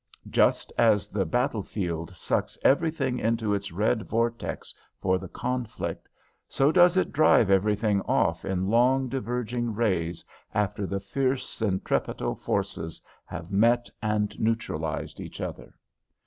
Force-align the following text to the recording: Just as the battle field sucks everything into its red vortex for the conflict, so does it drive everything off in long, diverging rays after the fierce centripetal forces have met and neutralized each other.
Just 0.31 0.73
as 0.79 1.09
the 1.09 1.27
battle 1.27 1.61
field 1.61 2.09
sucks 2.17 2.57
everything 2.63 3.19
into 3.19 3.53
its 3.53 3.71
red 3.71 4.01
vortex 4.01 4.73
for 4.99 5.19
the 5.19 5.27
conflict, 5.27 6.09
so 6.47 6.71
does 6.71 6.97
it 6.97 7.13
drive 7.13 7.51
everything 7.51 8.01
off 8.07 8.43
in 8.43 8.65
long, 8.71 9.09
diverging 9.09 9.75
rays 9.75 10.25
after 10.55 10.87
the 10.87 10.99
fierce 10.99 11.47
centripetal 11.47 12.33
forces 12.33 12.99
have 13.25 13.51
met 13.51 13.91
and 14.01 14.39
neutralized 14.39 15.19
each 15.19 15.39
other. 15.39 15.75